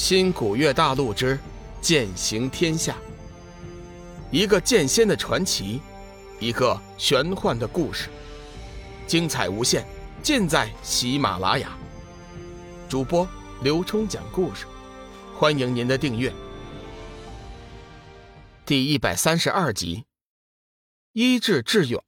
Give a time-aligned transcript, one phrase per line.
[0.00, 1.38] 新古月大陆之
[1.82, 2.96] 剑行天下，
[4.30, 5.78] 一个剑仙的传奇，
[6.40, 8.08] 一个玄幻的故事，
[9.06, 9.84] 精彩无限，
[10.22, 11.76] 尽在喜马拉雅。
[12.88, 13.28] 主播
[13.62, 14.64] 刘冲讲故事，
[15.36, 16.32] 欢迎您的订阅。
[18.64, 20.06] 第一百三十二集，
[21.12, 22.00] 医治致远。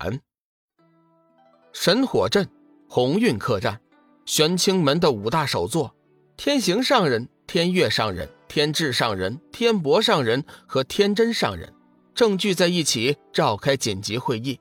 [1.75, 2.49] 神火阵，
[2.89, 3.83] 鸿运客栈，
[4.25, 5.95] 玄清门的五大首座，
[6.39, 7.29] 天行上人。
[7.47, 11.73] 天月上人、天智上人、天博上人和天真上人
[12.15, 14.59] 正聚在一起召开紧急会议。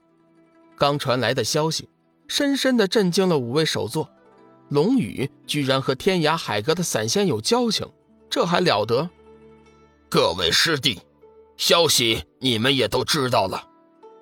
[0.77, 1.87] 刚传来的消息，
[2.27, 4.09] 深深的震惊了五位首座。
[4.69, 7.89] 龙宇居然和天涯海阁的散仙有交情，
[8.29, 9.09] 这还了得？
[10.09, 11.01] 各位师弟，
[11.57, 13.67] 消息你们也都知道了，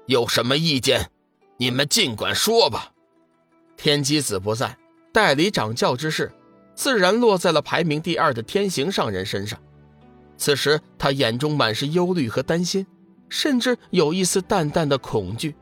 [0.07, 1.11] 有什么意见，
[1.57, 2.91] 你们尽管说吧。
[3.77, 4.77] 天机子不在，
[5.13, 6.31] 代理掌教之事。
[6.79, 9.59] 自然落在了排名第二的天行上人身上。
[10.37, 12.87] 此时，他眼中满是忧虑和担心，
[13.27, 15.53] 甚至有一丝淡淡的恐惧。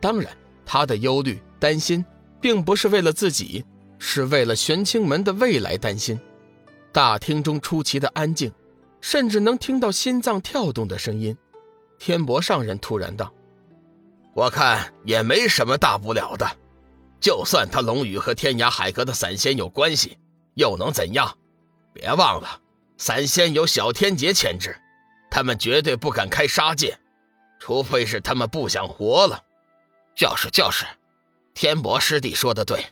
[0.00, 2.04] 当然，他的忧虑、担心，
[2.40, 3.64] 并不是为了自己，
[4.00, 6.18] 是为了玄清门的未来担心。
[6.90, 8.50] 大厅中出奇的安静，
[9.00, 11.36] 甚至能听到心脏跳动的声音。
[11.96, 13.32] 天博上人突然道
[14.34, 16.44] ：“我看也没什么大不了的，
[17.20, 20.18] 就算他龙宇和天涯海阁的散仙有关系。”
[20.56, 21.38] 又能怎样？
[21.94, 22.60] 别忘了，
[22.98, 24.78] 散仙有小天劫牵制，
[25.30, 26.98] 他们绝对不敢开杀戒，
[27.58, 29.42] 除非是他们不想活了。
[30.14, 30.84] 就是就是，
[31.54, 32.84] 天博师弟说的对，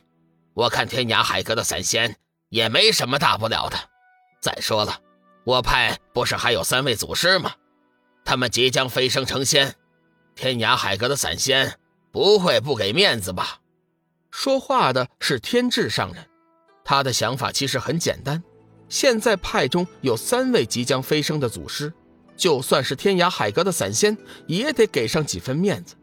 [0.53, 2.15] 我看天涯海阁的散仙
[2.49, 3.77] 也没什么大不了的。
[4.39, 5.01] 再说了，
[5.43, 7.53] 我派不是还有三位祖师吗？
[8.23, 9.75] 他们即将飞升成仙，
[10.35, 11.79] 天涯海阁的散仙
[12.11, 13.59] 不会不给面子吧？
[14.31, 16.27] 说话的是天智上人。
[16.85, 18.41] 他的想法其实很简单，
[18.87, 21.91] 现在派中有三位即将飞升的祖师，
[22.37, 25.95] 就算是天涯海阁的散仙，也得给上几分面子。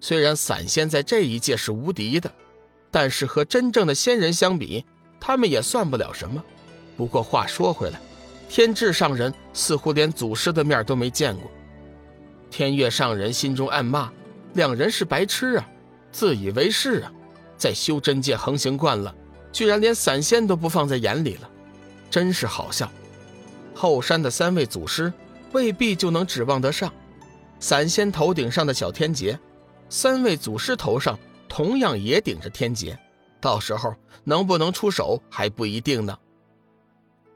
[0.00, 2.32] 虽然散仙在这一届是无敌的，
[2.90, 4.84] 但是和真正的仙人相比，
[5.20, 6.42] 他们也算不了什么。
[6.96, 8.00] 不过话说回来，
[8.48, 11.50] 天智上人似乎连祖师的面都没见过。
[12.50, 14.10] 天月上人心中暗骂：
[14.54, 15.68] 两人是白痴啊，
[16.10, 17.12] 自以为是啊，
[17.58, 19.14] 在修真界横行惯了。
[19.52, 21.50] 居然连散仙都不放在眼里了，
[22.10, 22.90] 真是好笑。
[23.74, 25.12] 后山的三位祖师
[25.52, 26.92] 未必就能指望得上，
[27.60, 29.38] 散仙头顶上的小天劫，
[29.88, 31.18] 三位祖师头上
[31.48, 32.98] 同样也顶着天劫，
[33.40, 36.18] 到时候能不能出手还不一定呢。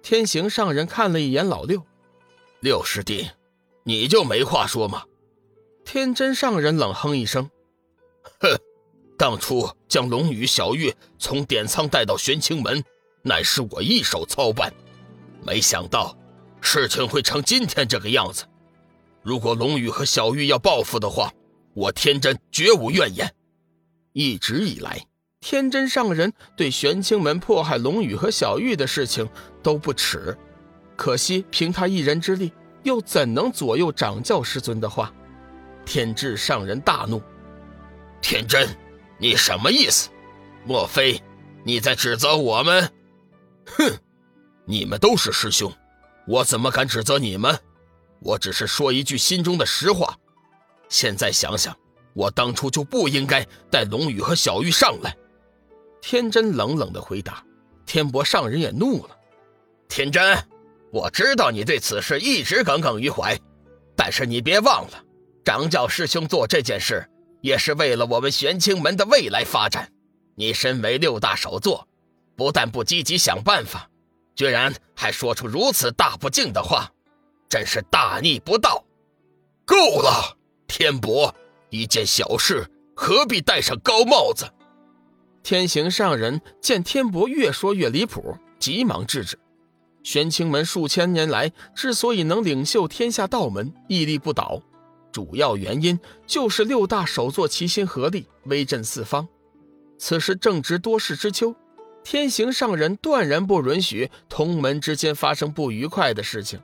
[0.03, 1.83] 天行上人看了一眼老六，
[2.61, 3.29] 六师弟，
[3.83, 5.05] 你就没话说吗？
[5.85, 7.51] 天真上人冷哼一声，
[8.41, 8.66] 哼。
[9.17, 12.83] 当初将龙宇、小玉从点苍带到玄清门，
[13.23, 14.73] 乃是我一手操办。
[15.43, 16.17] 没想到
[16.61, 18.45] 事情会成今天这个样子。
[19.23, 21.33] 如果龙宇和小玉要报复的话，
[21.75, 23.35] 我天真绝无怨言。
[24.13, 25.07] 一直以来，
[25.41, 29.29] 天真上人对玄清门迫害龙宇和小玉的事情
[29.63, 30.37] 都不耻。
[30.97, 32.53] 可惜凭他一人之力，
[32.83, 35.13] 又怎能左右掌教师尊的话？
[35.85, 37.23] 天智上人大怒，
[38.21, 38.69] 天真。
[39.19, 40.11] 你什么意思？
[40.65, 41.23] 莫非
[41.65, 42.93] 你在指责我们？
[43.67, 43.99] 哼！
[44.65, 45.73] 你们都是师兄，
[46.27, 47.59] 我怎么敢指责你们？
[48.21, 50.17] 我只是说一句心中的实话。
[50.89, 51.77] 现在想想，
[52.15, 55.17] 我当初就不应该带龙宇和小玉上来。
[56.01, 57.45] 天真冷冷的回答。
[57.85, 59.17] 天博上人也怒了。
[59.89, 60.37] 天真，
[60.91, 63.39] 我知道你对此事一直耿耿于怀，
[63.95, 65.05] 但是你别忘了，
[65.45, 67.09] 掌教师兄做这件事。
[67.47, 69.93] 也是为了我们玄清门的未来发展。
[70.35, 71.87] 你身为六大首座，
[72.35, 73.89] 不但不积极想办法，
[74.35, 76.91] 居然还说出如此大不敬的话，
[77.49, 78.85] 真是大逆不道！
[79.65, 80.37] 够了，
[80.67, 81.33] 天博，
[81.71, 84.53] 一件小事何必戴上高帽子？
[85.45, 89.39] 天行上人见天博越说越离谱，急忙制止。
[90.03, 94.61] 玄清门数千年来之所以能领袖天下道门，屹立不倒。
[95.17, 99.27] 主要原因就是六大首座齐心合力，威震四方。
[99.97, 101.57] 此时正值多事之秋，
[102.05, 106.61] 天行上人断然不允许同门之间发生不愉快的事情。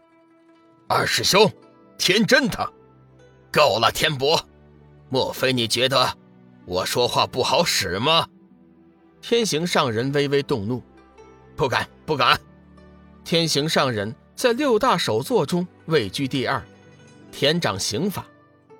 [0.87, 1.51] 二师兄，
[1.97, 2.71] 天真他，
[3.51, 3.91] 够了！
[3.91, 4.39] 天博，
[5.09, 6.19] 莫非你觉得
[6.67, 8.29] 我说话不好使吗？
[9.23, 10.83] 天行上人微微动怒，
[11.57, 12.39] 不敢，不敢。
[13.25, 16.63] 天行上人在六大首座中位居第二，
[17.31, 18.27] 天掌刑法。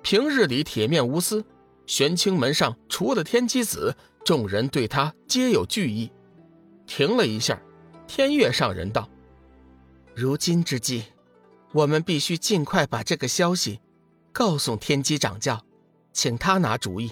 [0.03, 1.43] 平日里铁面无私，
[1.87, 3.95] 玄清门上除了天机子，
[4.25, 6.11] 众人对他皆有惧意。
[6.85, 7.59] 停了一下，
[8.05, 9.09] 天月上人道
[10.13, 11.05] ：“如今之计，
[11.71, 13.79] 我们必须尽快把这个消息
[14.33, 15.65] 告诉天机掌教，
[16.11, 17.09] 请他拿主意。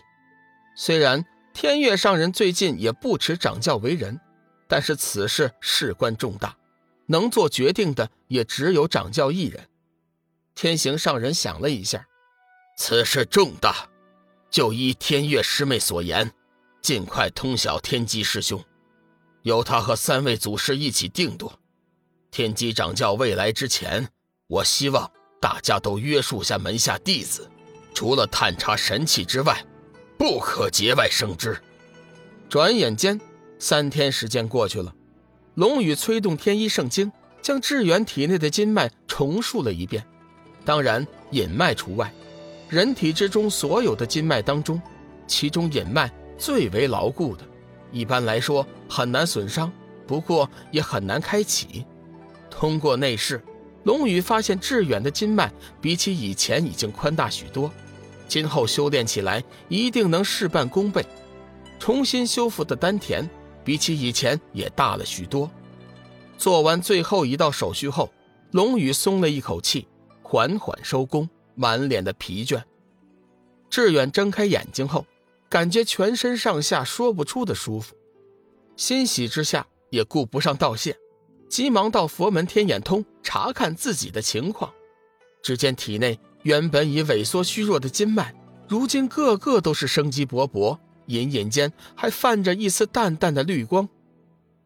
[0.76, 4.20] 虽然天月上人最近也不持掌教为人，
[4.68, 6.58] 但是此事事关重大，
[7.06, 9.70] 能做决定的也只有掌教一人。
[10.54, 12.06] 天行上人想了一下，
[12.78, 13.88] 此事重大，
[14.50, 16.32] 就依天月师妹所言，
[16.82, 18.64] 尽快通晓天机师兄，
[19.44, 21.60] 由他和三位祖师一起定夺。
[22.32, 24.08] 天机掌教未来之前，
[24.48, 27.48] 我希望大家都约束下门下弟子，
[27.94, 29.64] 除了探查神器之外，
[30.18, 31.62] 不可节外生枝。
[32.50, 33.20] 转眼间，
[33.60, 34.96] 三天时间过去了，
[35.56, 40.06] 龙宇催动天一圣经，将志远体内的经脉重述了一遍，
[40.66, 42.14] 当然隐脉除外。
[42.72, 44.82] 人体之中所有的经脉当中，
[45.28, 47.44] 其中隐脉最为牢固的，
[47.92, 49.70] 一般来说很难损伤，
[50.08, 51.86] 不过也很难开启。
[52.50, 53.44] 通过内视，
[53.84, 55.52] 龙宇发现致远的经脉
[55.82, 57.70] 比起以前已经宽大许多，
[58.26, 61.06] 今后修炼起来一定能事半功倍。
[61.78, 63.30] 重新修复的丹田
[63.66, 65.52] 比起以前也大了许多。
[66.38, 68.10] 做完最后一道手续后，
[68.52, 69.90] 龙宇松了一口气，
[70.24, 71.28] 缓缓收工，
[71.62, 72.64] 满脸的疲倦。
[73.70, 75.06] 志远睁开眼睛后，
[75.48, 77.96] 感觉全身上下说不出的舒服，
[78.76, 80.98] 欣喜之下也顾不上道谢。
[81.48, 84.74] 急忙到佛门天眼通查看自己的情况，
[85.44, 88.34] 只见体内原本已萎缩虚弱的筋脉，
[88.68, 93.88] 如今个个都是生机勃勃，隐隐间还泛着一丝淡淡的绿光。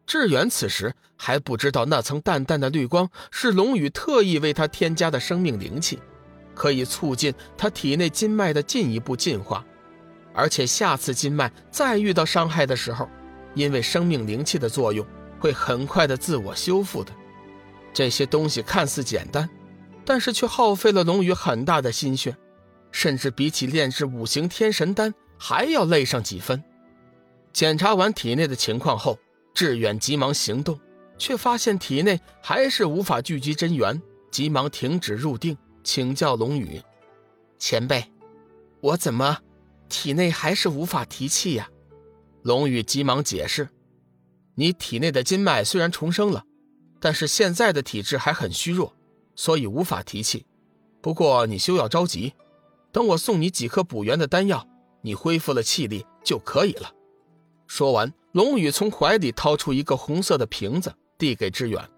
[0.06, 5.98] 志远此时还不知道那层淡淡的绿光是龙宇特意为他添加的生命灵气，
[6.56, 9.64] 可以促进他体内筋脉的进一步进化，
[10.34, 13.08] 而且下次筋脉再遇到伤害的时候，
[13.54, 15.06] 因为生命灵气的作用。
[15.38, 17.12] 会很快的自我修复的，
[17.92, 19.48] 这些东西看似简单，
[20.02, 22.34] 但是却耗费了龙宇很大的心血，
[22.90, 26.64] 甚至比起炼制五行天神丹还要累上几分。
[27.52, 29.18] 检查完体内的情况后，
[29.52, 30.80] 志远急忙行动，
[31.18, 34.00] 却发现体内还是无法聚集真元，
[34.30, 35.56] 急忙停止入定，
[35.86, 36.82] 请教龙宇
[37.60, 38.10] ：“前辈，
[38.80, 39.38] 我怎么
[39.88, 41.70] 体内还是无法提气呀？”
[42.42, 43.68] 龙宇急忙解释。
[44.56, 46.44] 你体内的筋脉虽然重生了，
[46.98, 48.96] 但是现在的体质还很虚弱，
[49.36, 50.44] 所以无法提气。
[51.00, 52.34] 不过你休要着急，
[52.90, 54.66] 等我送你几颗补元的丹药，
[55.02, 56.92] 你恢复了气力就可以了。
[57.68, 61.88] 说完，龙宇从怀里掏出一个红色的瓶子，递给志远：“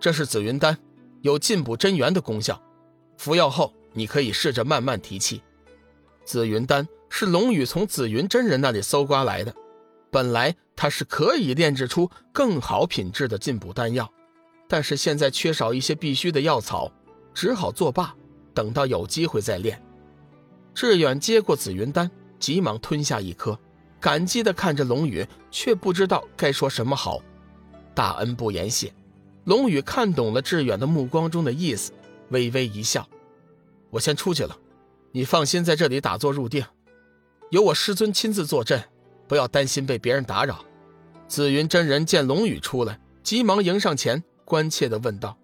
[0.00, 0.76] 这是紫云丹，
[1.22, 2.60] 有进补真元的功效。
[3.16, 5.42] 服药后，你可以试着慢慢提气。”
[6.24, 9.54] 紫云丹是龙宇从紫云真人那里搜刮来的。
[10.10, 14.08] 本来他是可以炼制出更好品质的进补丹药，
[14.68, 16.90] 但是现在缺少一些必须的药草，
[17.34, 18.14] 只好作罢，
[18.54, 19.82] 等到有机会再炼。
[20.72, 23.58] 志远接过紫云丹，急忙吞下一颗，
[24.00, 27.20] 感激地看着龙宇，却不知道该说什么好。
[27.94, 28.92] 大恩不言谢。
[29.44, 31.92] 龙宇看懂了志远的目光中的意思，
[32.30, 33.08] 微微一笑
[33.90, 34.58] ：“我先出去了，
[35.12, 36.64] 你放心在这里打坐入定，
[37.50, 38.82] 有我师尊亲自坐镇。”
[39.26, 40.62] 不要担心被别人打扰。
[41.26, 45.38] 紫云真人见龙宇出来，急忙迎上前，关切地问道：“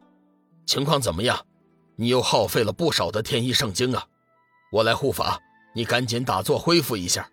[0.67, 1.47] 情况怎么样？
[1.97, 4.07] 你又耗费了不少的天意圣经啊！
[4.71, 5.41] 我来护法，
[5.75, 7.31] 你赶紧打坐恢复一下。”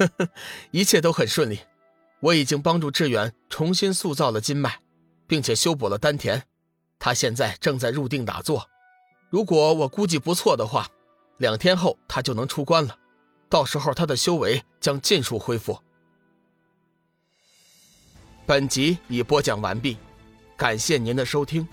[0.72, 1.60] 一切都很顺利，
[2.20, 4.80] 我已经帮助志远重新塑造了筋脉，
[5.26, 6.42] 并且修补了丹田。
[6.98, 8.68] 他现在正在入定打坐。
[9.30, 10.88] 如果我估计不错的话，
[11.38, 12.98] 两天后他就能出关了。
[13.48, 15.78] 到时候他的修为将尽数恢复。
[18.46, 19.96] 本集已播讲完毕，
[20.56, 21.66] 感谢您的收听。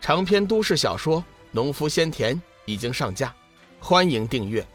[0.00, 1.20] 长篇都市小说
[1.52, 3.34] 《农夫先田》已经上架，
[3.80, 4.66] 欢迎订阅。